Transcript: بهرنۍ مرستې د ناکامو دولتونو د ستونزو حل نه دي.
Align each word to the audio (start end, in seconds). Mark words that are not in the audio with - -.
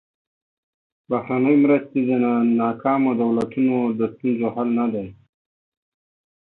بهرنۍ 1.09 1.55
مرستې 1.63 1.99
د 2.09 2.11
ناکامو 2.61 3.11
دولتونو 3.21 3.75
د 3.99 4.01
ستونزو 4.13 4.47
حل 4.55 4.69
نه 4.79 4.85
دي. 4.93 5.07